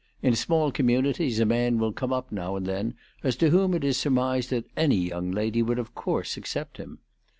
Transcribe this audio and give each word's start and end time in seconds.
In 0.23 0.33
small 0.35 0.71
communities 0.71 1.39
a 1.39 1.45
man 1.45 1.77
will 1.77 1.91
come 1.93 2.11
up 2.11 2.31
now 2.31 2.55
and 2.55 2.65
then 2.65 2.95
as 3.23 3.35
to 3.35 3.51
whom 3.51 3.75
it 3.75 3.83
is 3.83 3.97
surmised 3.97 4.49
that 4.49 4.65
any 4.75 4.95
young 4.97 5.29
lady 5.29 5.61
would 5.61 5.77
of 5.77 5.93
course 5.93 6.37
accept 6.37 6.77
him. 6.77 6.97